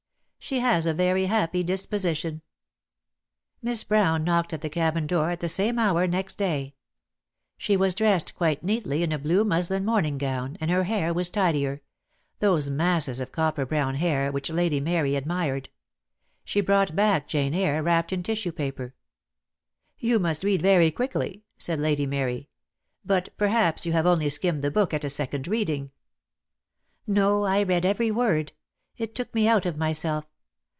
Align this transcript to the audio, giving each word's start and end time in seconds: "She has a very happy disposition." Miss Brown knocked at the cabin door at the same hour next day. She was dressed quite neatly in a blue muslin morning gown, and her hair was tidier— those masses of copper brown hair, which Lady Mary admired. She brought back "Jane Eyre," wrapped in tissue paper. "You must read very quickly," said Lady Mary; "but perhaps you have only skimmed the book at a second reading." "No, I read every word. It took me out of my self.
"She 0.43 0.57
has 0.59 0.85
a 0.87 0.93
very 0.93 1.27
happy 1.27 1.61
disposition." 1.63 2.41
Miss 3.61 3.83
Brown 3.85 4.23
knocked 4.25 4.51
at 4.53 4.59
the 4.61 4.71
cabin 4.71 5.05
door 5.07 5.29
at 5.29 5.39
the 5.39 5.47
same 5.47 5.77
hour 5.79 6.07
next 6.07 6.37
day. 6.39 6.73
She 7.57 7.77
was 7.77 7.93
dressed 7.95 8.33
quite 8.35 8.63
neatly 8.63 9.01
in 9.03 9.11
a 9.13 9.19
blue 9.19 9.45
muslin 9.45 9.85
morning 9.85 10.17
gown, 10.17 10.57
and 10.59 10.69
her 10.71 10.85
hair 10.85 11.13
was 11.13 11.29
tidier— 11.29 11.83
those 12.41 12.69
masses 12.71 13.19
of 13.21 13.31
copper 13.31 13.65
brown 13.67 13.95
hair, 13.95 14.29
which 14.31 14.49
Lady 14.49 14.79
Mary 14.81 15.15
admired. 15.15 15.69
She 16.43 16.59
brought 16.59 16.95
back 16.97 17.27
"Jane 17.29 17.53
Eyre," 17.53 17.81
wrapped 17.83 18.11
in 18.11 18.21
tissue 18.23 18.51
paper. 18.51 18.93
"You 19.99 20.17
must 20.19 20.43
read 20.43 20.61
very 20.63 20.89
quickly," 20.91 21.43
said 21.59 21.79
Lady 21.79 22.07
Mary; 22.07 22.49
"but 23.05 23.29
perhaps 23.37 23.85
you 23.85 23.91
have 23.93 24.07
only 24.07 24.29
skimmed 24.31 24.63
the 24.63 24.71
book 24.71 24.91
at 24.93 25.05
a 25.05 25.09
second 25.09 25.47
reading." 25.47 25.91
"No, 27.07 27.43
I 27.45 27.61
read 27.63 27.85
every 27.85 28.09
word. 28.11 28.51
It 28.97 29.13
took 29.15 29.33
me 29.35 29.47
out 29.47 29.65
of 29.67 29.77
my 29.77 29.93
self. 29.93 30.25